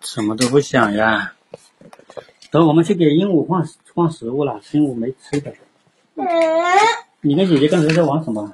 [0.00, 1.34] 什么都不想呀。
[2.50, 3.64] 等我们去给鹦鹉换
[3.94, 5.54] 换食物了，鹦鹉没吃的。
[7.20, 8.52] 你跟姐姐刚才在玩什么？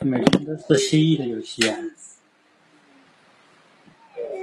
[0.00, 1.78] 每天都是蜥蜴的游戏啊！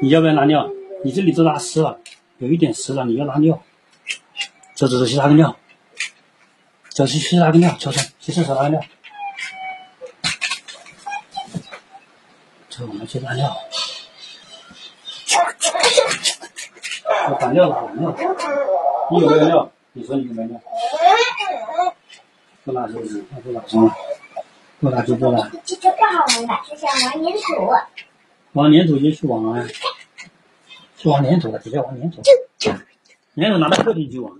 [0.01, 0.71] 你要不要拉尿？
[1.03, 1.99] 你这里都拉湿了，
[2.37, 3.61] 有一点湿了，你要拉尿。
[4.73, 5.57] 走走走，去拉个尿。
[6.87, 8.81] 走去去拉个尿，走走，去厕所拉个尿。
[12.79, 13.53] 走，我们去拉尿。
[17.29, 18.15] 我把尿拉完了。
[19.11, 19.69] 你有没有尿？
[19.91, 20.61] 你说你有没有尿？
[22.63, 23.21] 不拉是不是？
[23.31, 23.93] 那不拉上了。
[24.79, 25.51] 不拉就不拉。
[25.65, 27.69] 这这不好玩的，就像玩粘土。
[28.53, 29.67] 玩粘土就去玩啊，
[30.95, 32.21] 去玩粘土了，直接玩粘土。
[33.35, 34.31] 粘土拿到客厅去玩，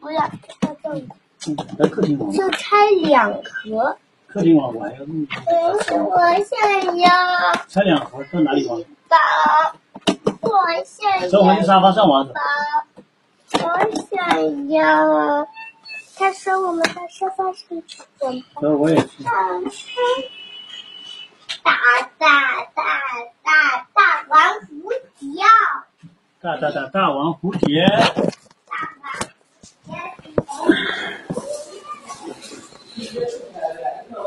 [0.00, 1.06] 不要，要这里
[1.46, 2.32] 嗯在客厅玩。
[2.32, 3.98] 就拆两盒。
[4.28, 5.16] 客厅玩我还要弄。
[5.16, 5.26] 嗯，
[6.04, 7.08] 我想要
[7.66, 8.78] 拆两盒到哪里玩？
[9.08, 9.16] 宝，
[10.42, 10.50] 我
[10.84, 12.26] 想要走回去沙发上玩。
[12.28, 12.34] 宝，
[13.52, 13.66] 我
[14.10, 15.48] 想要。
[16.16, 17.54] 他说我们在沙发上
[18.20, 19.24] 玩走，我也去。
[21.62, 21.72] 大
[22.18, 22.82] 大大
[23.42, 25.42] 大大玩蝴蝶，
[26.40, 28.76] 大大大大王蝴蝶，大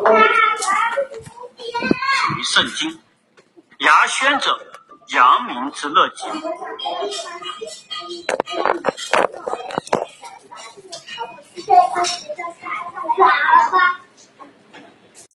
[0.02, 0.74] 玩大玩
[1.24, 1.62] 蝴蝶。
[2.38, 3.00] 于圣经，
[3.80, 4.60] 牙宣者，
[5.08, 6.26] 阳明之乐极。